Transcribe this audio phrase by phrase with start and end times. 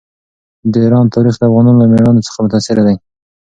[0.71, 2.95] د ایران تاریخ د افغانانو له مېړانې څخه متاثره دی.